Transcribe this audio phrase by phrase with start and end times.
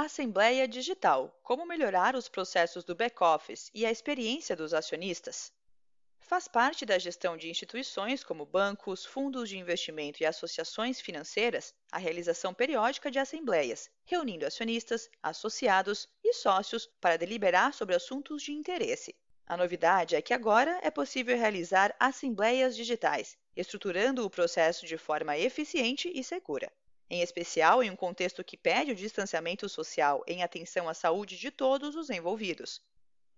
[0.00, 5.52] Assembleia Digital: Como melhorar os processos do back-office e a experiência dos acionistas?
[6.20, 11.98] Faz parte da gestão de instituições como bancos, fundos de investimento e associações financeiras a
[11.98, 19.16] realização periódica de assembleias, reunindo acionistas, associados e sócios para deliberar sobre assuntos de interesse.
[19.48, 25.36] A novidade é que agora é possível realizar assembleias digitais, estruturando o processo de forma
[25.36, 26.70] eficiente e segura
[27.10, 31.50] em especial em um contexto que pede o distanciamento social em atenção à saúde de
[31.50, 32.82] todos os envolvidos.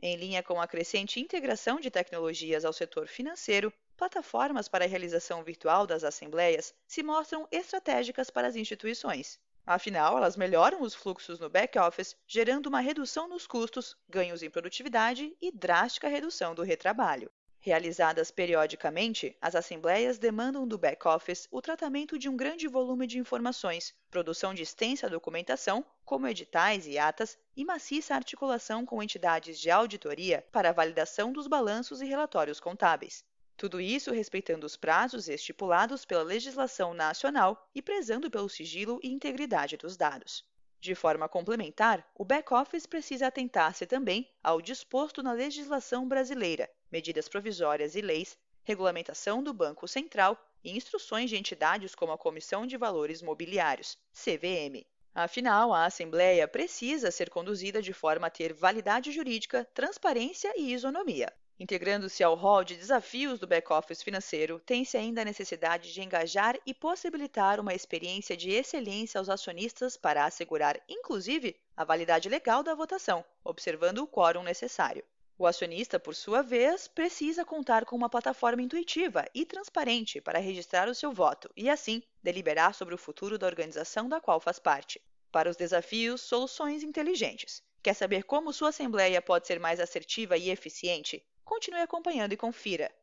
[0.00, 5.42] Em linha com a crescente integração de tecnologias ao setor financeiro, plataformas para a realização
[5.42, 9.40] virtual das assembleias se mostram estratégicas para as instituições.
[9.66, 15.36] Afinal, elas melhoram os fluxos no back-office, gerando uma redução nos custos, ganhos em produtividade
[15.42, 17.30] e drástica redução do retrabalho.
[17.68, 23.94] Realizadas periodicamente, as assembleias demandam do back-office o tratamento de um grande volume de informações,
[24.10, 30.42] produção de extensa documentação, como editais e atas, e maciça articulação com entidades de auditoria
[30.50, 33.22] para validação dos balanços e relatórios contábeis.
[33.54, 39.76] Tudo isso respeitando os prazos estipulados pela legislação nacional e prezando pelo sigilo e integridade
[39.76, 40.42] dos dados.
[40.80, 47.96] De forma complementar, o back-office precisa atentar-se também ao disposto na legislação brasileira, medidas provisórias
[47.96, 53.22] e leis, regulamentação do Banco Central e instruções de entidades como a Comissão de Valores
[53.22, 54.86] Mobiliários, CVM.
[55.12, 61.32] Afinal, a Assembleia precisa ser conduzida de forma a ter validade jurídica, transparência e isonomia.
[61.60, 66.72] Integrando-se ao rol de desafios do back-office financeiro, tem-se ainda a necessidade de engajar e
[66.72, 73.24] possibilitar uma experiência de excelência aos acionistas para assegurar, inclusive, a validade legal da votação,
[73.42, 75.04] observando o quórum necessário.
[75.36, 80.88] O acionista, por sua vez, precisa contar com uma plataforma intuitiva e transparente para registrar
[80.88, 85.00] o seu voto e, assim, deliberar sobre o futuro da organização da qual faz parte.
[85.32, 87.62] Para os desafios, soluções inteligentes.
[87.82, 91.24] Quer saber como sua assembleia pode ser mais assertiva e eficiente?
[91.48, 92.94] Continue acompanhando e confira.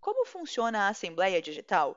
[0.00, 1.96] Como funciona a Assembleia Digital?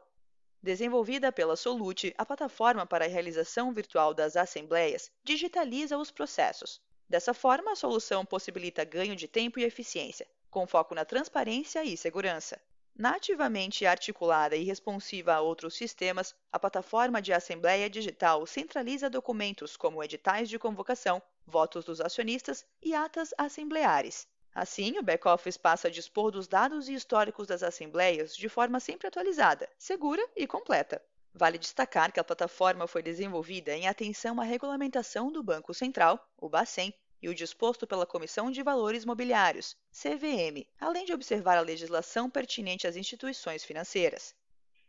[0.62, 6.80] Desenvolvida pela Solute, a plataforma para a realização virtual das assembleias digitaliza os processos.
[7.10, 11.98] Dessa forma, a solução possibilita ganho de tempo e eficiência, com foco na transparência e
[11.98, 12.62] segurança.
[12.96, 20.04] Nativamente articulada e responsiva a outros sistemas, a plataforma de Assembleia Digital centraliza documentos como
[20.04, 24.28] editais de convocação, votos dos acionistas e atas assembleares.
[24.60, 29.08] Assim, o back-office passa a dispor dos dados e históricos das assembleias de forma sempre
[29.08, 31.00] atualizada, segura e completa.
[31.32, 36.50] Vale destacar que a plataforma foi desenvolvida em atenção à regulamentação do Banco Central, o
[36.50, 36.92] Bacen,
[37.22, 42.88] e o disposto pela Comissão de Valores Mobiliários, CVM, além de observar a legislação pertinente
[42.88, 44.34] às instituições financeiras.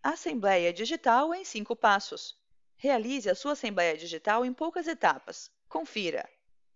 [0.02, 2.34] Assembleia Digital em cinco passos.
[2.74, 5.50] Realize a sua Assembleia Digital em poucas etapas.
[5.68, 6.26] Confira.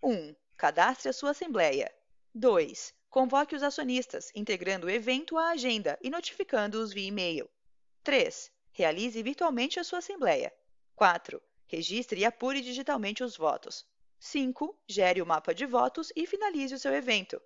[0.02, 0.36] 1.
[0.58, 1.90] Cadastre a sua Assembleia.
[2.34, 2.94] 2.
[3.10, 7.46] Convoque os acionistas, integrando o evento à agenda e notificando-os via e-mail.
[8.02, 8.50] 3.
[8.70, 10.50] Realize virtualmente a sua assembleia.
[10.96, 11.42] 4.
[11.66, 13.84] Registre e apure digitalmente os votos.
[14.18, 14.74] 5.
[14.88, 17.38] Gere o mapa de votos e finalize o seu evento.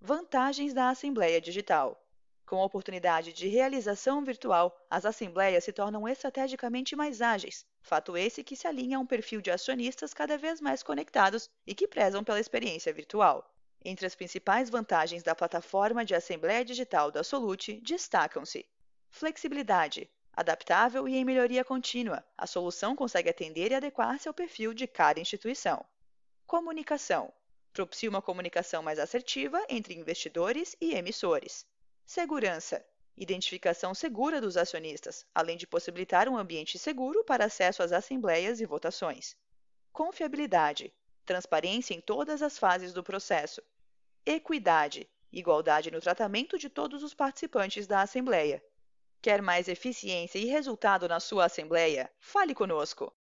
[0.00, 2.02] Vantagens da Assembleia Digital.
[2.46, 8.42] Com a oportunidade de realização virtual, as assembleias se tornam estrategicamente mais ágeis, fato esse
[8.42, 12.24] que se alinha a um perfil de acionistas cada vez mais conectados e que prezam
[12.24, 13.44] pela experiência virtual.
[13.88, 18.66] Entre as principais vantagens da plataforma de Assembleia Digital da Solute destacam-se
[19.08, 22.24] flexibilidade, adaptável e em melhoria contínua.
[22.36, 25.86] A solução consegue atender e adequar-se ao perfil de cada instituição.
[26.48, 27.32] Comunicação.
[27.72, 31.64] Propicia uma comunicação mais assertiva entre investidores e emissores.
[32.04, 32.84] Segurança.
[33.16, 38.66] Identificação segura dos acionistas, além de possibilitar um ambiente seguro para acesso às assembleias e
[38.66, 39.36] votações.
[39.92, 40.92] Confiabilidade.
[41.24, 43.62] Transparência em todas as fases do processo,
[44.26, 48.60] equidade, igualdade no tratamento de todos os participantes da Assembleia.
[49.22, 52.12] Quer mais eficiência e resultado na sua Assembleia?
[52.18, 53.15] Fale conosco!